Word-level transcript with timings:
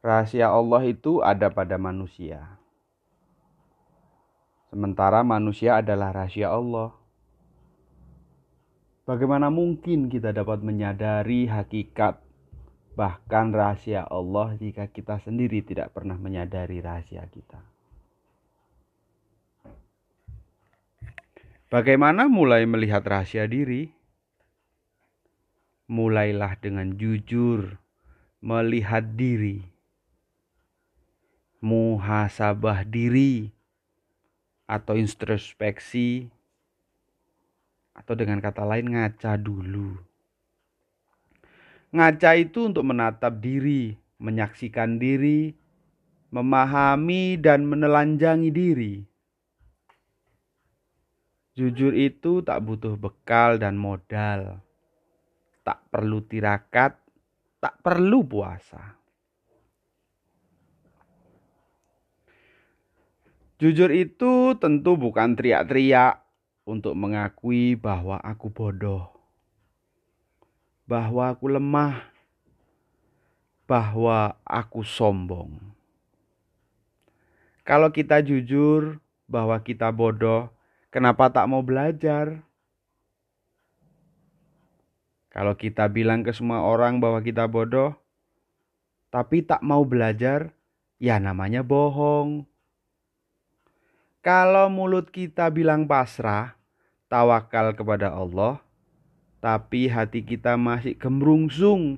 Rahasia 0.00 0.48
Allah 0.48 0.80
itu 0.88 1.20
ada 1.20 1.52
pada 1.52 1.76
manusia. 1.76 2.56
Sementara 4.72 5.20
manusia 5.20 5.76
adalah 5.84 6.08
rahasia 6.16 6.48
Allah. 6.48 6.96
Bagaimana 9.04 9.52
mungkin 9.52 10.08
kita 10.08 10.32
dapat 10.32 10.64
menyadari 10.64 11.44
hakikat 11.44 12.16
bahkan 12.96 13.52
rahasia 13.52 14.08
Allah 14.08 14.56
jika 14.56 14.88
kita 14.88 15.20
sendiri 15.20 15.60
tidak 15.60 15.92
pernah 15.92 16.16
menyadari 16.16 16.80
rahasia 16.80 17.28
kita? 17.28 17.60
Bagaimana 21.68 22.24
mulai 22.24 22.64
melihat 22.64 23.04
rahasia 23.04 23.44
diri? 23.44 23.92
Mulailah 25.92 26.56
dengan 26.56 26.96
jujur 26.96 27.76
melihat 28.40 29.04
diri 29.20 29.79
muhasabah 31.60 32.88
diri 32.88 33.52
atau 34.64 34.96
introspeksi 34.96 36.32
atau 37.92 38.14
dengan 38.16 38.40
kata 38.40 38.64
lain 38.64 38.96
ngaca 38.96 39.36
dulu. 39.36 40.00
Ngaca 41.90 42.30
itu 42.38 42.70
untuk 42.70 42.86
menatap 42.86 43.42
diri, 43.42 43.98
menyaksikan 44.22 44.96
diri, 44.96 45.52
memahami 46.30 47.34
dan 47.34 47.66
menelanjangi 47.66 48.50
diri. 48.54 48.94
Jujur 51.58 51.92
itu 51.92 52.40
tak 52.46 52.62
butuh 52.62 52.94
bekal 52.94 53.58
dan 53.58 53.74
modal. 53.74 54.62
Tak 55.66 55.82
perlu 55.90 56.22
tirakat, 56.24 56.94
tak 57.58 57.74
perlu 57.82 58.22
puasa. 58.22 58.99
Jujur 63.60 63.92
itu 63.92 64.56
tentu 64.56 64.96
bukan 64.96 65.36
teriak-teriak 65.36 66.24
untuk 66.64 66.96
mengakui 66.96 67.76
bahwa 67.76 68.16
aku 68.24 68.48
bodoh, 68.48 69.12
bahwa 70.88 71.28
aku 71.28 71.44
lemah, 71.52 72.08
bahwa 73.68 74.40
aku 74.48 74.80
sombong. 74.80 75.60
Kalau 77.60 77.92
kita 77.92 78.24
jujur 78.24 78.96
bahwa 79.28 79.60
kita 79.60 79.92
bodoh, 79.92 80.48
kenapa 80.88 81.28
tak 81.28 81.44
mau 81.44 81.60
belajar? 81.60 82.40
Kalau 85.28 85.52
kita 85.52 85.84
bilang 85.92 86.24
ke 86.24 86.32
semua 86.32 86.64
orang 86.64 86.96
bahwa 86.96 87.20
kita 87.20 87.44
bodoh, 87.44 87.92
tapi 89.12 89.44
tak 89.44 89.60
mau 89.60 89.84
belajar, 89.84 90.56
ya 90.96 91.20
namanya 91.20 91.60
bohong. 91.60 92.48
Kalau 94.20 94.68
mulut 94.68 95.08
kita 95.08 95.48
bilang 95.48 95.88
pasrah, 95.88 96.52
tawakal 97.08 97.72
kepada 97.72 98.12
Allah, 98.12 98.60
tapi 99.40 99.88
hati 99.88 100.20
kita 100.20 100.60
masih 100.60 100.92
gemrungsung 100.92 101.96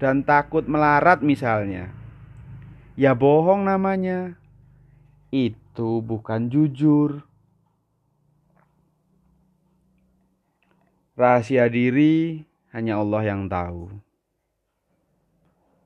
dan 0.00 0.24
takut 0.24 0.64
melarat 0.64 1.20
misalnya, 1.20 1.92
ya 2.96 3.12
bohong 3.12 3.68
namanya. 3.68 4.40
Itu 5.28 6.00
bukan 6.00 6.48
jujur. 6.48 7.20
Rahasia 11.12 11.68
diri 11.68 12.48
hanya 12.72 12.96
Allah 12.96 13.22
yang 13.28 13.44
tahu. 13.52 13.92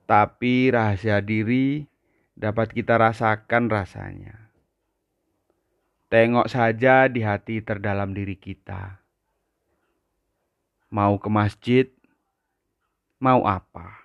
Tapi 0.07 0.71
rahasia 0.71 1.19
diri 1.19 1.91
dapat 2.39 2.71
kita 2.71 2.95
rasakan 2.95 3.67
rasanya. 3.67 4.42
Tengok 6.13 6.45
saja 6.45 7.09
di 7.09 7.25
hati 7.25 7.65
terdalam 7.65 8.13
diri 8.13 8.37
kita. 8.37 9.01
Mau 10.93 11.17
ke 11.17 11.33
masjid, 11.33 11.89
mau 13.17 13.49
apa? 13.49 13.97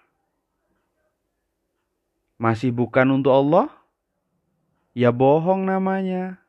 Masih 2.40 2.72
bukan 2.72 3.12
untuk 3.12 3.36
Allah? 3.36 3.68
Ya 4.96 5.12
bohong 5.12 5.68
namanya. 5.68 6.40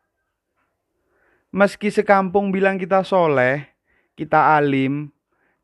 Meski 1.50 1.90
sekampung 1.90 2.54
bilang 2.54 2.78
kita 2.78 3.02
soleh, 3.02 3.66
kita 4.14 4.54
alim, 4.54 5.10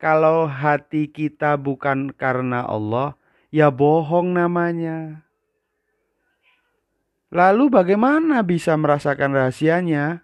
kalau 0.02 0.50
hati 0.50 1.06
kita 1.06 1.54
bukan 1.54 2.10
karena 2.10 2.66
Allah, 2.66 3.14
ya 3.54 3.70
bohong 3.70 4.34
namanya. 4.34 5.23
Lalu 7.34 7.66
bagaimana 7.66 8.46
bisa 8.46 8.78
merasakan 8.78 9.34
rahasianya? 9.34 10.22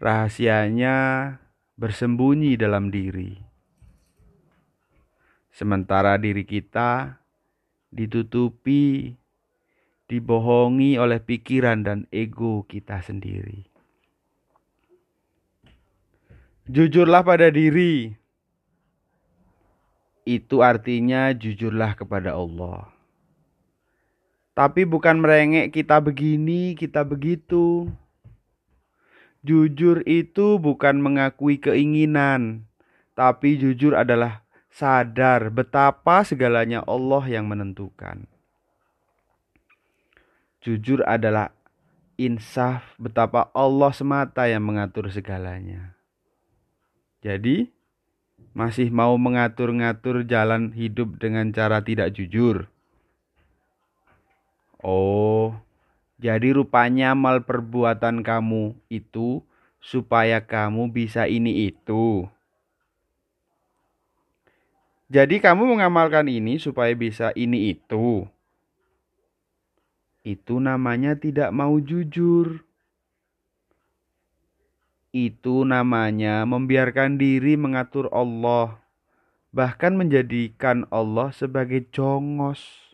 Rahasianya 0.00 0.96
bersembunyi 1.76 2.56
dalam 2.56 2.88
diri. 2.88 3.36
Sementara 5.52 6.16
diri 6.16 6.48
kita 6.48 7.20
ditutupi, 7.92 9.12
dibohongi 10.08 10.96
oleh 10.96 11.20
pikiran 11.20 11.84
dan 11.84 12.08
ego 12.08 12.64
kita 12.64 13.04
sendiri. 13.04 13.68
Jujurlah 16.64 17.20
pada 17.20 17.52
diri. 17.52 18.16
Itu 20.24 20.64
artinya 20.64 21.28
jujurlah 21.36 21.92
kepada 21.92 22.32
Allah. 22.32 22.91
Tapi 24.52 24.84
bukan 24.84 25.20
merengek 25.20 25.72
kita 25.72 25.96
begini, 26.04 26.76
kita 26.76 27.08
begitu. 27.08 27.88
Jujur 29.42 30.04
itu 30.04 30.60
bukan 30.60 31.02
mengakui 31.02 31.58
keinginan, 31.58 32.68
tapi 33.16 33.58
jujur 33.58 33.96
adalah 33.96 34.44
sadar 34.72 35.52
betapa 35.52 36.24
segalanya 36.24 36.80
Allah 36.88 37.24
yang 37.28 37.48
menentukan. 37.48 38.24
Jujur 40.62 41.02
adalah 41.04 41.50
insaf 42.16 42.94
betapa 42.96 43.50
Allah 43.52 43.90
semata 43.90 44.46
yang 44.46 44.62
mengatur 44.62 45.10
segalanya. 45.12 45.98
Jadi, 47.20 47.68
masih 48.56 48.88
mau 48.94 49.14
mengatur-ngatur 49.20 50.24
jalan 50.26 50.70
hidup 50.72 51.20
dengan 51.20 51.50
cara 51.52 51.84
tidak 51.84 52.14
jujur. 52.16 52.71
Oh, 54.82 55.54
jadi 56.18 56.58
rupanya 56.58 57.14
mal 57.14 57.46
perbuatan 57.46 58.26
kamu 58.26 58.74
itu 58.90 59.46
supaya 59.78 60.42
kamu 60.42 60.90
bisa 60.90 61.30
ini 61.30 61.70
itu. 61.70 62.26
Jadi 65.12 65.38
kamu 65.38 65.76
mengamalkan 65.76 66.26
ini 66.26 66.56
supaya 66.56 66.90
bisa 66.98 67.30
ini 67.38 67.78
itu. 67.78 68.26
Itu 70.22 70.62
namanya 70.62 71.18
tidak 71.18 71.50
mau 71.50 71.78
jujur. 71.82 72.62
Itu 75.12 75.68
namanya 75.68 76.48
membiarkan 76.48 77.20
diri 77.20 77.58
mengatur 77.58 78.08
Allah, 78.08 78.80
bahkan 79.52 79.92
menjadikan 79.98 80.88
Allah 80.88 81.28
sebagai 81.30 81.84
jongos. 81.92 82.91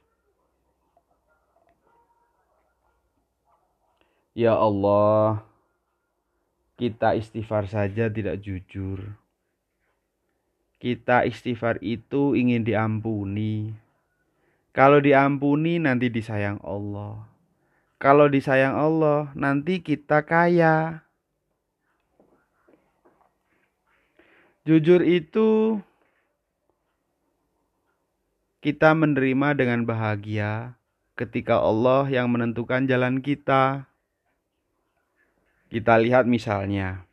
Ya 4.39 4.55
Allah, 4.55 5.43
kita 6.79 7.19
istighfar 7.19 7.67
saja 7.67 8.07
tidak 8.07 8.39
jujur. 8.39 9.19
Kita 10.79 11.27
istighfar 11.27 11.83
itu 11.83 12.39
ingin 12.39 12.63
diampuni. 12.63 13.75
Kalau 14.71 15.03
diampuni 15.03 15.83
nanti 15.83 16.07
disayang 16.07 16.63
Allah. 16.63 17.27
Kalau 17.99 18.31
disayang 18.31 18.79
Allah 18.79 19.35
nanti 19.35 19.83
kita 19.83 20.23
kaya. 20.23 21.03
Jujur 24.63 25.03
itu 25.03 25.83
kita 28.63 28.95
menerima 28.95 29.59
dengan 29.59 29.83
bahagia 29.83 30.79
ketika 31.19 31.59
Allah 31.59 32.07
yang 32.07 32.31
menentukan 32.31 32.87
jalan 32.87 33.19
kita. 33.19 33.88
Kita 35.69 36.01
lihat 36.01 36.25
misalnya, 36.25 37.05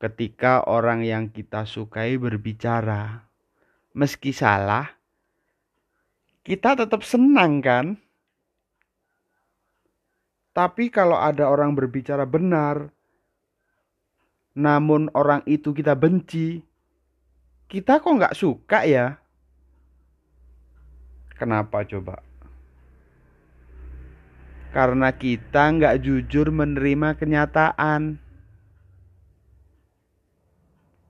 ketika 0.00 0.64
orang 0.64 1.04
yang 1.04 1.28
kita 1.28 1.68
sukai 1.68 2.16
berbicara, 2.16 3.28
meski 3.92 4.32
salah, 4.32 4.88
kita 6.40 6.72
tetap 6.80 7.04
senang 7.04 7.60
kan? 7.60 8.00
Tapi 10.56 10.88
kalau 10.88 11.20
ada 11.20 11.44
orang 11.52 11.76
berbicara 11.76 12.24
benar, 12.24 12.88
namun 14.56 15.12
orang 15.12 15.44
itu 15.44 15.76
kita 15.76 15.92
benci, 15.92 16.64
kita 17.68 18.00
kok 18.00 18.16
nggak 18.16 18.32
suka 18.32 18.88
ya? 18.88 19.20
Kenapa 21.36 21.84
coba? 21.84 22.24
Karena 24.76 25.08
kita 25.08 25.72
nggak 25.72 26.04
jujur 26.04 26.52
menerima 26.52 27.16
kenyataan. 27.16 28.20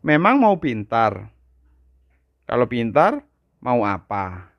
Memang 0.06 0.38
mau 0.38 0.54
pintar. 0.54 1.34
Kalau 2.46 2.70
pintar, 2.70 3.26
mau 3.58 3.82
apa? 3.82 4.54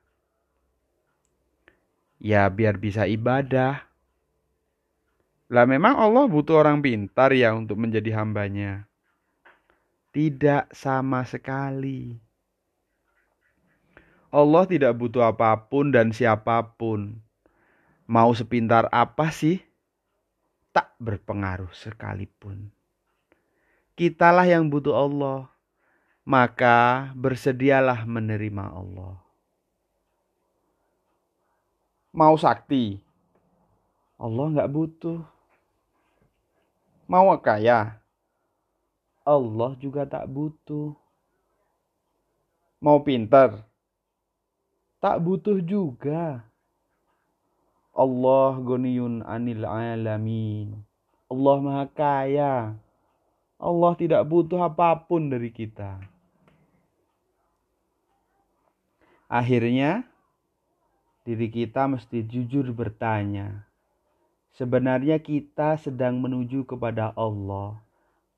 Ya 2.20 2.44
biar 2.52 2.76
bisa 2.76 3.08
ibadah. 3.08 3.80
Lah 5.48 5.64
memang 5.64 5.96
Allah 5.96 6.28
butuh 6.28 6.60
orang 6.60 6.84
pintar 6.84 7.32
ya 7.32 7.56
untuk 7.56 7.80
menjadi 7.80 8.12
hambanya. 8.20 8.84
Tidak 10.12 10.68
sama 10.76 11.24
sekali. 11.24 12.12
Allah 14.28 14.68
tidak 14.68 14.92
butuh 15.00 15.32
apa 15.32 15.56
pun 15.72 15.88
dan 15.96 16.12
siapa 16.12 16.60
pun. 16.76 17.27
Mau 18.08 18.32
sepintar 18.32 18.88
apa 18.88 19.28
sih? 19.28 19.60
Tak 20.72 20.96
berpengaruh 20.96 21.68
sekalipun. 21.76 22.72
Kitalah 23.92 24.48
yang 24.48 24.72
butuh 24.72 24.96
Allah, 24.96 25.52
maka 26.24 27.12
bersedialah 27.12 28.08
menerima 28.08 28.64
Allah. 28.64 29.20
Mau 32.16 32.32
sakti, 32.40 32.96
Allah 34.16 34.46
nggak 34.56 34.72
butuh. 34.72 35.20
Mau 37.12 37.28
kaya, 37.44 38.00
Allah 39.20 39.76
juga 39.76 40.08
tak 40.08 40.24
butuh. 40.32 40.96
Mau 42.80 43.04
pintar, 43.04 43.68
tak 44.96 45.20
butuh 45.20 45.60
juga. 45.60 46.47
Allah 47.98 48.54
goniyun 48.62 49.26
anil 49.26 49.66
alamin. 49.66 50.78
Allah 51.26 51.56
maha 51.58 51.84
kaya. 51.90 52.78
Allah 53.58 53.92
tidak 53.98 54.22
butuh 54.30 54.62
apa 54.62 54.94
pun 55.02 55.26
dari 55.26 55.50
kita. 55.50 55.98
Akhirnya, 59.26 60.06
diri 61.26 61.50
kita 61.50 61.90
mesti 61.90 62.22
jujur 62.22 62.70
bertanya, 62.70 63.68
Sebenarnya 64.58 65.22
kita 65.22 65.78
sedang 65.78 66.18
menuju 66.18 66.66
kepada 66.66 67.14
Allah 67.14 67.78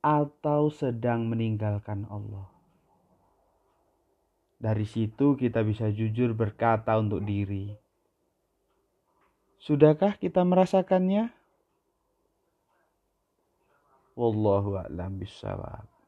atau 0.04 0.68
sedang 0.68 1.24
meninggalkan 1.24 2.04
Allah. 2.12 2.44
Dari 4.60 4.84
situ 4.84 5.40
kita 5.40 5.64
bisa 5.64 5.88
jujur 5.88 6.36
berkata 6.36 7.00
untuk 7.00 7.24
diri. 7.24 7.72
Sudahkah 9.60 10.16
kita 10.16 10.40
merasakannya? 10.40 11.28
Wallahu 14.16 14.80
a'lam 14.80 15.20
bishawab. 15.20 15.99